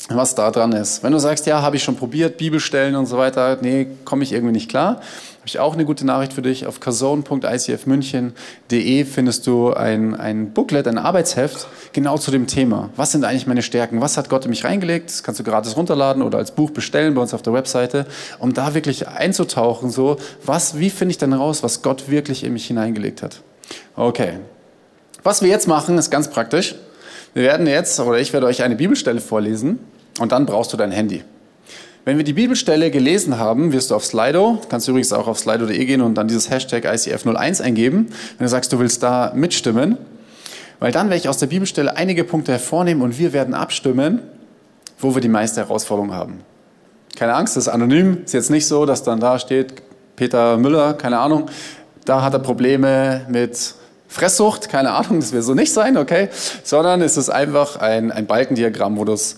[0.08, 1.02] was da dran ist.
[1.02, 4.32] Wenn du sagst, ja, habe ich schon probiert, Bibelstellen und so weiter, nee, komme ich
[4.32, 6.66] irgendwie nicht klar, habe ich auch eine gute Nachricht für dich.
[6.66, 12.90] Auf kazone.icfmünchen.de findest du ein, ein Booklet, ein Arbeitsheft, genau zu dem Thema.
[12.96, 14.00] Was sind eigentlich meine Stärken?
[14.00, 15.10] Was hat Gott in mich reingelegt?
[15.10, 18.06] Das kannst du gratis runterladen oder als Buch bestellen bei uns auf der Webseite,
[18.38, 22.52] um da wirklich einzutauchen, so, was, wie finde ich denn raus, was Gott wirklich in
[22.52, 23.42] mich hineingelegt hat?
[23.96, 24.38] Okay.
[25.22, 26.74] Was wir jetzt machen, ist ganz praktisch.
[27.34, 29.78] Wir werden jetzt, oder ich werde euch eine Bibelstelle vorlesen
[30.18, 31.22] und dann brauchst du dein Handy.
[32.04, 35.38] Wenn wir die Bibelstelle gelesen haben, wirst du auf Slido, kannst du übrigens auch auf
[35.38, 39.96] slido.de gehen und dann dieses Hashtag ICF01 eingeben, wenn du sagst, du willst da mitstimmen,
[40.80, 44.20] weil dann werde ich aus der Bibelstelle einige Punkte hervornehmen und wir werden abstimmen,
[44.98, 46.40] wo wir die meiste Herausforderung haben.
[47.14, 49.74] Keine Angst, das ist anonym, ist jetzt nicht so, dass dann da steht,
[50.16, 51.46] Peter Müller, keine Ahnung,
[52.04, 53.74] da hat er Probleme mit
[54.08, 56.28] Fresssucht, keine Ahnung, das wird so nicht sein, okay,
[56.64, 59.36] sondern es ist einfach ein, ein Balkendiagramm, wo du es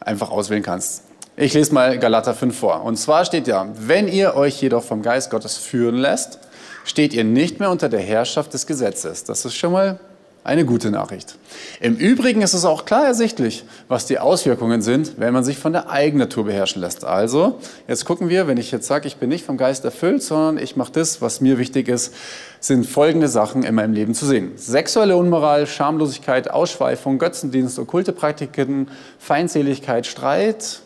[0.00, 1.02] einfach auswählen kannst.
[1.36, 2.82] Ich lese mal Galater 5 vor.
[2.82, 6.38] Und zwar steht ja, wenn ihr euch jedoch vom Geist Gottes führen lässt,
[6.84, 9.24] steht ihr nicht mehr unter der Herrschaft des Gesetzes.
[9.24, 9.98] Das ist schon mal
[10.46, 11.36] eine gute Nachricht.
[11.80, 15.72] Im Übrigen ist es auch klar ersichtlich, was die Auswirkungen sind, wenn man sich von
[15.72, 17.04] der Eigennatur beherrschen lässt.
[17.04, 20.62] Also, jetzt gucken wir, wenn ich jetzt sage, ich bin nicht vom Geist erfüllt, sondern
[20.62, 22.14] ich mache das, was mir wichtig ist,
[22.60, 24.52] sind folgende Sachen in meinem Leben zu sehen.
[24.54, 30.80] Sexuelle Unmoral, Schamlosigkeit, Ausschweifung, Götzendienst, okkulte Praktiken, Feindseligkeit, Streit,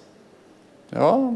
[0.94, 1.34] ja,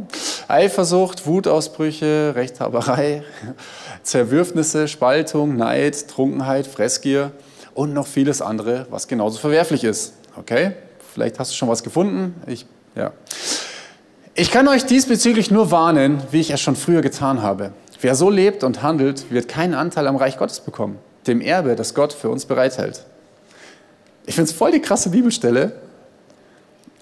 [0.48, 3.22] Eifersucht, Wutausbrüche, Rechthaberei,
[4.02, 7.30] Zerwürfnisse, Spaltung, Neid, Trunkenheit, Fressgier
[7.74, 10.14] und noch vieles andere, was genauso verwerflich ist.
[10.37, 10.72] Okay?
[11.12, 12.34] Vielleicht hast du schon was gefunden.
[12.46, 13.12] Ich, ja.
[14.34, 17.72] ich kann euch diesbezüglich nur warnen, wie ich es schon früher getan habe.
[18.00, 21.94] Wer so lebt und handelt, wird keinen Anteil am Reich Gottes bekommen, dem Erbe, das
[21.94, 23.04] Gott für uns bereithält.
[24.26, 25.72] Ich finde es voll die krasse Bibelstelle,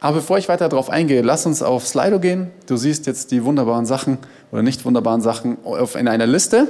[0.03, 2.51] aber bevor ich weiter darauf eingehe, lass uns auf Slido gehen.
[2.67, 4.19] Du siehst jetzt die wunderbaren Sachen
[4.51, 5.59] oder nicht wunderbaren Sachen
[5.95, 6.67] in einer Liste.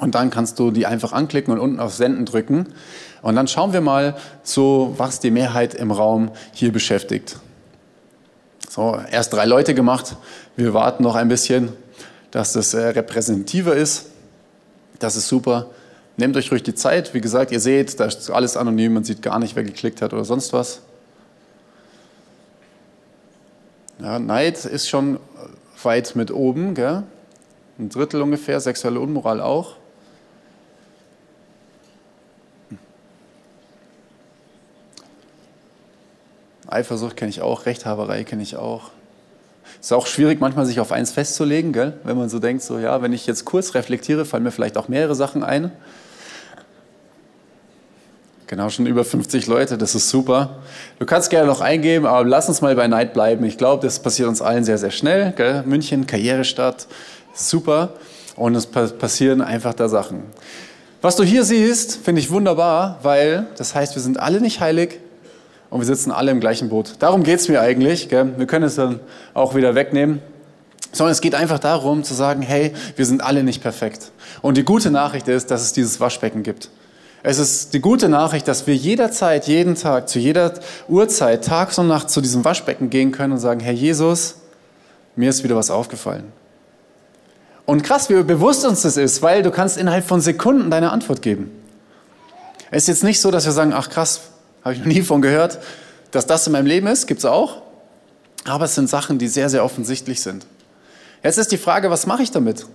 [0.00, 2.66] Und dann kannst du die einfach anklicken und unten auf Senden drücken.
[3.22, 7.36] Und dann schauen wir mal so, was die Mehrheit im Raum hier beschäftigt.
[8.68, 10.16] So, erst drei Leute gemacht.
[10.56, 11.72] Wir warten noch ein bisschen,
[12.30, 14.06] dass das äh, repräsentativer ist.
[14.98, 15.66] Das ist super.
[16.16, 17.14] Nehmt euch ruhig die Zeit.
[17.14, 18.94] Wie gesagt, ihr seht, da ist alles anonym.
[18.94, 20.80] Man sieht gar nicht, wer geklickt hat oder sonst was.
[24.00, 25.18] Ja, Neid ist schon
[25.82, 27.02] weit mit oben, gell?
[27.78, 29.76] ein Drittel ungefähr, sexuelle Unmoral auch.
[36.68, 38.90] Eifersucht kenne ich auch, Rechthaberei kenne ich auch.
[39.80, 41.94] Ist auch schwierig, manchmal sich auf eins festzulegen, gell?
[42.04, 44.88] wenn man so denkt, so ja, wenn ich jetzt kurz reflektiere, fallen mir vielleicht auch
[44.88, 45.70] mehrere Sachen ein.
[48.48, 50.58] Genau, schon über 50 Leute, das ist super.
[50.98, 53.44] Du kannst gerne noch eingeben, aber lass uns mal bei Neid bleiben.
[53.44, 55.32] Ich glaube, das passiert uns allen sehr, sehr schnell.
[55.36, 55.62] Gell?
[55.66, 56.86] München, Karrierestadt,
[57.34, 57.90] super.
[58.36, 60.22] Und es passieren einfach da Sachen.
[61.02, 64.98] Was du hier siehst, finde ich wunderbar, weil das heißt, wir sind alle nicht heilig
[65.70, 66.94] und wir sitzen alle im gleichen Boot.
[66.98, 68.08] Darum geht es mir eigentlich.
[68.08, 68.32] Gell?
[68.36, 69.00] Wir können es dann
[69.34, 70.20] auch wieder wegnehmen.
[70.92, 74.10] Sondern es geht einfach darum zu sagen, hey, wir sind alle nicht perfekt.
[74.40, 76.70] Und die gute Nachricht ist, dass es dieses Waschbecken gibt.
[77.22, 80.54] Es ist die gute Nachricht, dass wir jederzeit, jeden Tag, zu jeder
[80.88, 84.36] Uhrzeit, tags und nachts zu diesem Waschbecken gehen können und sagen, Herr Jesus,
[85.16, 86.32] mir ist wieder was aufgefallen.
[87.66, 91.20] Und krass, wie bewusst uns das ist, weil du kannst innerhalb von Sekunden deine Antwort
[91.20, 91.50] geben.
[92.70, 94.20] Es ist jetzt nicht so, dass wir sagen, ach krass,
[94.62, 95.58] habe ich noch nie von gehört,
[96.10, 97.62] dass das in meinem Leben ist, gibt es auch.
[98.44, 100.46] Aber es sind Sachen, die sehr, sehr offensichtlich sind.
[101.22, 102.66] Jetzt ist die Frage, was mache ich damit?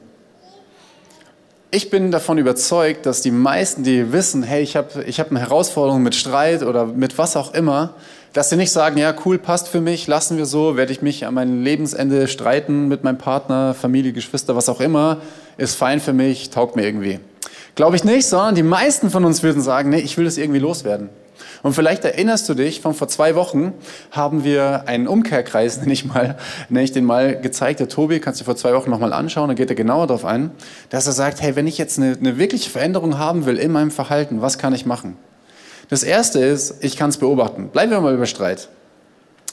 [1.74, 5.40] ich bin davon überzeugt, dass die meisten, die wissen, hey, ich habe ich hab eine
[5.40, 7.96] Herausforderung mit Streit oder mit was auch immer,
[8.32, 11.26] dass sie nicht sagen, ja, cool, passt für mich, lassen wir so, werde ich mich
[11.26, 15.18] an meinem Lebensende streiten mit meinem Partner, Familie, Geschwister, was auch immer,
[15.58, 17.20] ist fein für mich, taugt mir irgendwie.
[17.74, 20.60] Glaube ich nicht, sondern die meisten von uns würden sagen, nee, ich will das irgendwie
[20.60, 21.10] loswerden.
[21.62, 23.74] Und vielleicht erinnerst du dich, von vor zwei Wochen
[24.12, 26.38] haben wir einen Umkehrkreis, nenne ich, mal,
[26.70, 27.80] nenne ich den mal, gezeigt.
[27.80, 30.52] Der Tobi, kannst du vor zwei Wochen nochmal anschauen, da geht er genauer darauf ein,
[30.90, 33.92] dass er sagt, hey, wenn ich jetzt eine, eine wirkliche Veränderung haben will in meinem
[33.92, 35.18] Verhalten, was kann ich machen?
[35.90, 37.70] Das erste ist, ich kann es beobachten.
[37.70, 38.70] Bleiben wir mal über Streit.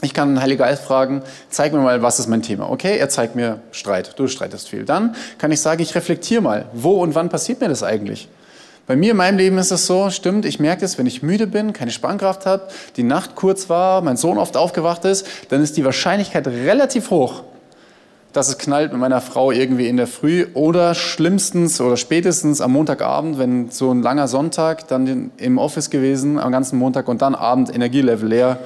[0.02, 2.70] Ich kann den Heiligen Geist fragen, zeig mir mal, was ist mein Thema.
[2.70, 4.18] Okay, er zeigt mir Streit.
[4.18, 4.84] Du streitest viel.
[4.84, 6.66] Dann kann ich sagen, ich reflektiere mal.
[6.72, 8.28] Wo und wann passiert mir das eigentlich?
[8.86, 11.46] Bei mir in meinem Leben ist es so, stimmt, ich merke es, wenn ich müde
[11.46, 15.76] bin, keine Spannkraft habe, die Nacht kurz war, mein Sohn oft aufgewacht ist, dann ist
[15.76, 17.44] die Wahrscheinlichkeit relativ hoch,
[18.32, 22.72] dass es knallt mit meiner Frau irgendwie in der Früh oder schlimmstens oder spätestens am
[22.72, 27.34] Montagabend, wenn so ein langer Sonntag, dann im Office gewesen am ganzen Montag und dann
[27.34, 28.58] Abend Energielevel leer,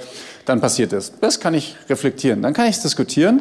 [0.47, 1.15] dann passiert ist.
[1.21, 2.43] Das kann ich reflektieren.
[2.43, 3.41] Dann kann ich es diskutieren.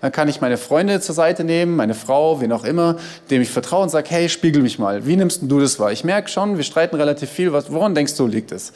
[0.00, 2.96] Dann kann ich meine Freunde zur Seite nehmen, meine Frau, wen auch immer,
[3.30, 5.06] dem ich vertraue und sage, hey, spiegel mich mal.
[5.06, 5.92] Wie nimmst du das wahr?
[5.92, 7.52] Ich merke schon, wir streiten relativ viel.
[7.52, 8.72] woran denkst du, liegt es?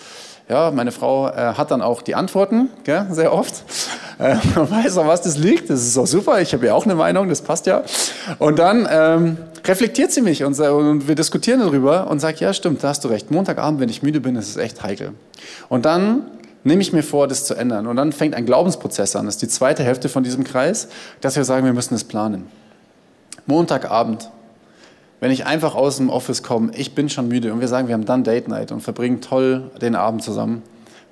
[0.49, 3.63] Ja, meine Frau äh, hat dann auch die Antworten, gell, sehr oft.
[4.19, 5.69] Äh, man weiß auch, was das liegt.
[5.71, 6.41] Das ist auch super.
[6.41, 7.83] Ich habe ja auch eine Meinung, das passt ja.
[8.39, 12.85] Und dann ähm, reflektiert sie mich und, und wir diskutieren darüber und sagt, ja, stimmt,
[12.85, 13.33] da hast du recht.
[13.33, 15.13] Montagabend, wenn ich müde bin, ist es echt heikel.
[15.69, 16.27] Und dann
[16.65, 17.87] nehme ich mir vor, das zu ändern.
[17.87, 19.27] Und dann fängt ein Glaubensprozess an.
[19.27, 20.89] Das ist die zweite Hälfte von diesem Kreis,
[21.21, 22.47] dass wir sagen, wir müssen es planen.
[23.47, 24.31] Montagabend,
[25.21, 27.95] wenn ich einfach aus dem Office komme, ich bin schon müde und wir sagen, wir
[27.95, 30.63] haben dann Date Night und verbringen toll den Abend zusammen,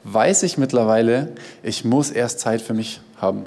[0.04, 1.32] weiß ich mittlerweile,
[1.62, 3.44] ich muss erst Zeit für mich haben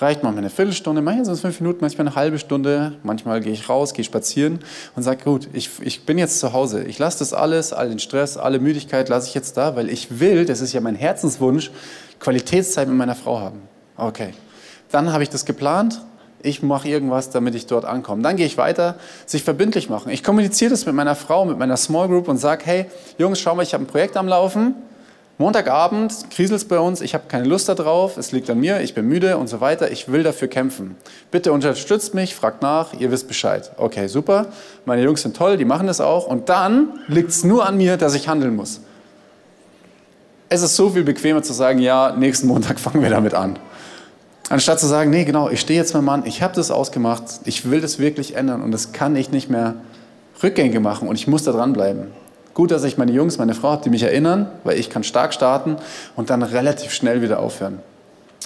[0.00, 2.94] reicht manchmal eine Viertelstunde, manchmal sind es fünf Minuten, manchmal eine halbe Stunde.
[3.02, 4.60] Manchmal gehe ich raus, gehe spazieren
[4.96, 6.84] und sage, gut, ich, ich bin jetzt zu Hause.
[6.84, 10.20] Ich lasse das alles, all den Stress, alle Müdigkeit lasse ich jetzt da, weil ich
[10.20, 11.70] will, das ist ja mein Herzenswunsch,
[12.18, 13.60] Qualitätszeit mit meiner Frau haben.
[13.96, 14.32] Okay.
[14.90, 16.00] Dann habe ich das geplant.
[16.42, 18.22] Ich mache irgendwas, damit ich dort ankomme.
[18.22, 20.10] Dann gehe ich weiter, sich verbindlich machen.
[20.10, 22.86] Ich kommuniziere das mit meiner Frau, mit meiner Small Group und sage, hey,
[23.18, 24.74] Jungs, schau mal, ich habe ein Projekt am Laufen
[25.40, 28.92] Montagabend kriselt es bei uns, ich habe keine Lust darauf, es liegt an mir, ich
[28.92, 30.96] bin müde und so weiter, ich will dafür kämpfen.
[31.30, 33.70] Bitte unterstützt mich, fragt nach, ihr wisst Bescheid.
[33.78, 34.48] Okay, super,
[34.84, 36.26] meine Jungs sind toll, die machen das auch.
[36.26, 38.82] Und dann liegt es nur an mir, dass ich handeln muss.
[40.50, 43.58] Es ist so viel bequemer zu sagen, ja, nächsten Montag fangen wir damit an.
[44.50, 47.70] Anstatt zu sagen, nee, genau, ich stehe jetzt mein Mann, ich habe das ausgemacht, ich
[47.70, 48.60] will das wirklich ändern.
[48.60, 49.76] Und das kann ich nicht mehr
[50.42, 51.08] rückgängig machen.
[51.08, 52.08] Und ich muss da dranbleiben.
[52.60, 55.32] Gut, dass ich meine Jungs, meine Frau habe, die mich erinnern, weil ich kann stark
[55.32, 55.76] starten
[56.14, 57.78] und dann relativ schnell wieder aufhören.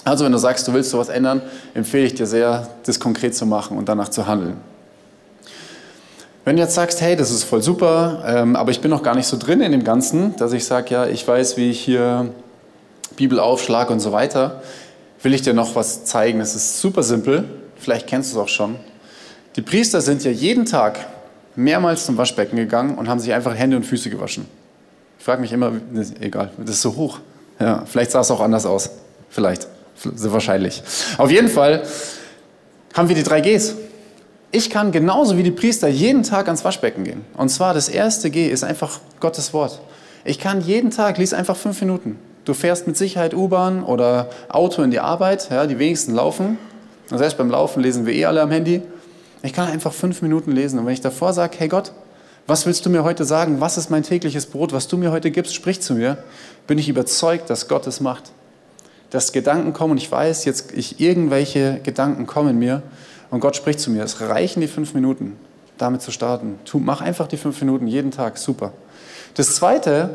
[0.05, 1.41] Also wenn du sagst, du willst sowas ändern,
[1.73, 4.55] empfehle ich dir sehr, das konkret zu machen und danach zu handeln.
[6.45, 9.15] Wenn du jetzt sagst, hey, das ist voll super, ähm, aber ich bin noch gar
[9.15, 12.29] nicht so drin in dem Ganzen, dass ich sage, ja, ich weiß, wie ich hier
[13.17, 14.61] Bibel aufschlage und so weiter,
[15.23, 16.39] will ich dir noch was zeigen.
[16.39, 17.43] Das ist super simpel,
[17.75, 18.77] vielleicht kennst du es auch schon.
[19.57, 21.05] Die Priester sind ja jeden Tag
[21.55, 24.45] mehrmals zum Waschbecken gegangen und haben sich einfach Hände und Füße gewaschen.
[25.17, 25.71] Ich frage mich immer,
[26.19, 27.19] egal, das ist so hoch.
[27.59, 28.89] Ja, vielleicht sah es auch anders aus.
[29.29, 29.67] Vielleicht.
[29.95, 30.83] Sehr wahrscheinlich.
[31.17, 31.83] Auf jeden Fall
[32.93, 33.75] haben wir die drei Gs.
[34.51, 37.25] Ich kann genauso wie die Priester jeden Tag ans Waschbecken gehen.
[37.35, 39.81] Und zwar das erste G ist einfach Gottes Wort.
[40.23, 42.17] Ich kann jeden Tag, lies einfach fünf Minuten.
[42.45, 46.57] Du fährst mit Sicherheit U-Bahn oder Auto in die Arbeit, ja, die wenigsten laufen.
[47.07, 48.81] Selbst beim Laufen lesen wir eh alle am Handy.
[49.45, 50.79] Ich kann einfach fünf Minuten lesen.
[50.79, 51.91] Und wenn ich davor sage, hey Gott,
[52.47, 53.61] was willst du mir heute sagen?
[53.61, 54.73] Was ist mein tägliches Brot?
[54.73, 56.17] Was du mir heute gibst, sprich zu mir.
[56.65, 58.31] Bin ich überzeugt, dass Gott es macht.
[59.11, 62.81] Dass Gedanken kommen und ich weiß, jetzt ich, irgendwelche Gedanken kommen in mir
[63.29, 64.03] und Gott spricht zu mir.
[64.03, 65.37] Es reichen die fünf Minuten,
[65.77, 66.57] damit zu starten.
[66.65, 68.39] Tu, mach einfach die fünf Minuten jeden Tag.
[68.39, 68.73] Super.
[69.35, 70.09] Das zweite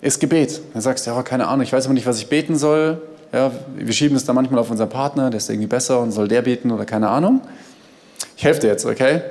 [0.00, 0.62] ist Gebet.
[0.72, 3.02] Dann sagst du, ja, keine Ahnung, ich weiß aber nicht, was ich beten soll.
[3.30, 6.28] Ja, wir schieben es dann manchmal auf unseren Partner, der ist irgendwie besser und soll
[6.28, 7.42] der beten oder keine Ahnung.
[8.36, 9.22] Ich helfe dir jetzt, okay?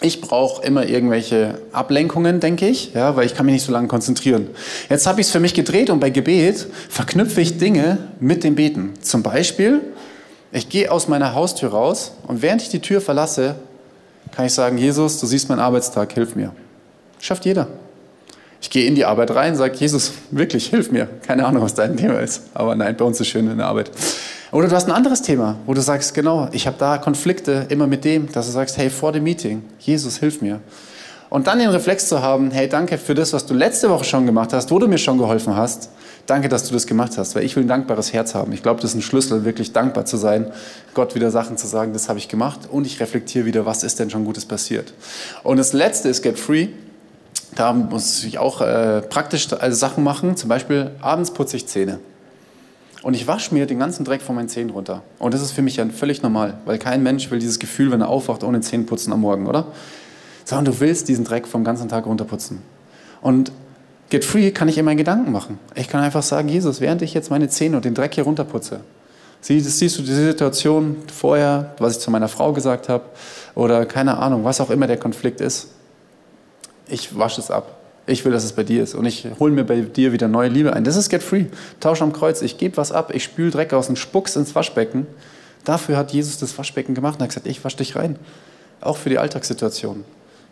[0.00, 3.88] Ich brauche immer irgendwelche Ablenkungen, denke ich, ja, weil ich kann mich nicht so lange
[3.88, 4.48] konzentrieren.
[4.88, 8.54] Jetzt habe ich es für mich gedreht und bei Gebet verknüpfe ich Dinge mit dem
[8.54, 8.94] Beten.
[9.00, 9.80] Zum Beispiel,
[10.52, 13.56] ich gehe aus meiner Haustür raus und während ich die Tür verlasse,
[14.30, 16.52] kann ich sagen, Jesus, du siehst meinen Arbeitstag, hilf mir.
[17.18, 17.66] Schafft jeder.
[18.60, 21.08] Ich gehe in die Arbeit rein, sage, Jesus, wirklich, hilf mir.
[21.26, 23.90] Keine Ahnung, was dein Thema ist, aber nein, bei uns ist schön in der Arbeit.
[24.50, 27.86] Oder du hast ein anderes Thema, wo du sagst, genau, ich habe da Konflikte immer
[27.86, 30.60] mit dem, dass du sagst, hey, vor dem Meeting, Jesus, hilf mir.
[31.30, 34.24] Und dann den Reflex zu haben, hey, danke für das, was du letzte Woche schon
[34.24, 35.90] gemacht hast, wo du mir schon geholfen hast.
[36.24, 38.52] Danke, dass du das gemacht hast, weil ich will ein dankbares Herz haben.
[38.52, 40.50] Ich glaube, das ist ein Schlüssel, wirklich dankbar zu sein,
[40.94, 43.98] Gott wieder Sachen zu sagen, das habe ich gemacht und ich reflektiere wieder, was ist
[43.98, 44.94] denn schon Gutes passiert.
[45.42, 46.68] Und das Letzte ist Get Free.
[47.58, 50.36] Da muss ich auch äh, praktisch also Sachen machen.
[50.36, 51.98] Zum Beispiel abends putze ich Zähne.
[53.02, 55.02] Und ich wasche mir den ganzen Dreck von meinen Zähnen runter.
[55.18, 58.00] Und das ist für mich ja völlig normal, weil kein Mensch will dieses Gefühl, wenn
[58.00, 59.66] er aufwacht, ohne Zähneputzen am Morgen, oder?
[60.44, 62.62] Sondern du willst diesen Dreck vom ganzen Tag runterputzen.
[63.22, 63.50] Und
[64.10, 65.58] Get Free kann ich in meinen Gedanken machen.
[65.74, 68.82] Ich kann einfach sagen, Jesus, während ich jetzt meine Zähne und den Dreck hier runterputze,
[69.40, 73.02] siehst, siehst du die Situation vorher, was ich zu meiner Frau gesagt habe,
[73.56, 75.70] oder keine Ahnung, was auch immer der Konflikt ist.
[76.88, 77.76] Ich wasche es ab.
[78.06, 78.94] Ich will, dass es bei dir ist.
[78.94, 80.84] Und ich hole mir bei dir wieder neue Liebe ein.
[80.84, 81.46] Das ist Get Free.
[81.78, 82.40] Tausch am Kreuz.
[82.40, 83.12] Ich gebe was ab.
[83.14, 85.06] Ich spüle Dreck aus und spuck's ins Waschbecken.
[85.64, 88.16] Dafür hat Jesus das Waschbecken gemacht und hat gesagt, ich wasche dich rein.
[88.80, 90.04] Auch für die Alltagssituation.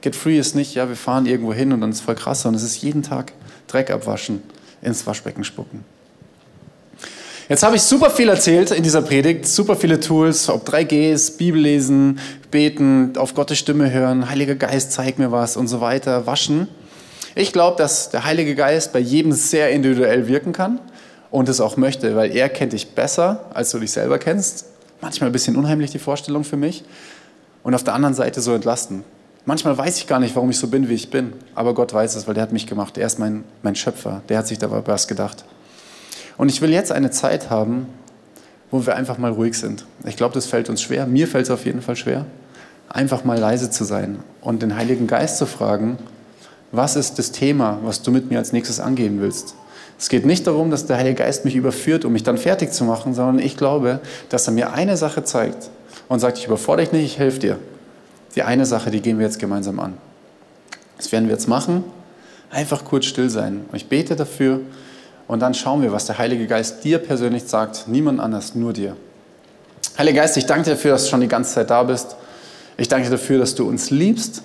[0.02, 2.58] Get Free ist nicht, ja, wir fahren irgendwo hin und dann ist voll krass, sondern
[2.58, 3.32] es ist jeden Tag
[3.66, 4.42] Dreck abwaschen,
[4.82, 5.84] ins Waschbecken spucken.
[7.48, 11.60] Jetzt habe ich super viel erzählt in dieser Predigt, super viele Tools, ob 3Gs, Bibel
[11.60, 12.18] lesen,
[12.50, 16.66] beten, auf Gottes Stimme hören, Heiliger Geist, zeig mir was und so weiter, waschen.
[17.36, 20.80] Ich glaube, dass der Heilige Geist bei jedem sehr individuell wirken kann
[21.30, 24.64] und es auch möchte, weil er kennt dich besser, als du dich selber kennst.
[25.00, 26.82] Manchmal ein bisschen unheimlich die Vorstellung für mich
[27.62, 29.04] und auf der anderen Seite so entlasten.
[29.44, 32.16] Manchmal weiß ich gar nicht, warum ich so bin, wie ich bin, aber Gott weiß
[32.16, 32.98] es, weil der hat mich gemacht.
[32.98, 35.44] Er ist mein, mein Schöpfer, der hat sich dabei was gedacht.
[36.36, 37.86] Und ich will jetzt eine Zeit haben,
[38.70, 39.86] wo wir einfach mal ruhig sind.
[40.04, 41.06] Ich glaube, das fällt uns schwer.
[41.06, 42.26] Mir fällt es auf jeden Fall schwer,
[42.88, 45.98] einfach mal leise zu sein und den Heiligen Geist zu fragen,
[46.72, 49.54] was ist das Thema, was du mit mir als nächstes angehen willst?
[49.98, 52.84] Es geht nicht darum, dass der Heilige Geist mich überführt, um mich dann fertig zu
[52.84, 55.70] machen, sondern ich glaube, dass er mir eine Sache zeigt
[56.08, 57.58] und sagt, ich überfordere dich nicht, ich helfe dir.
[58.34, 59.94] Die eine Sache, die gehen wir jetzt gemeinsam an.
[60.98, 61.84] Das werden wir jetzt machen.
[62.50, 63.64] Einfach kurz still sein.
[63.72, 64.60] Ich bete dafür
[65.28, 67.88] und dann schauen wir, was der Heilige Geist dir persönlich sagt.
[67.88, 68.96] Niemand anders, nur dir.
[69.98, 72.16] Heiliger Geist, ich danke dir dafür, dass du schon die ganze Zeit da bist.
[72.76, 74.42] Ich danke dir dafür, dass du uns liebst,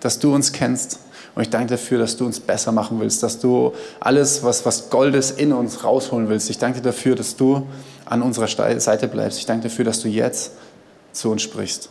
[0.00, 1.00] dass du uns kennst
[1.34, 4.88] und ich danke dafür, dass du uns besser machen willst, dass du alles, was, was
[4.88, 6.48] Goldes in uns rausholen willst.
[6.48, 7.66] Ich danke dir dafür, dass du
[8.06, 8.48] an unserer
[8.80, 9.38] Seite bleibst.
[9.38, 10.52] Ich danke dafür, dass du jetzt
[11.12, 11.90] zu uns sprichst.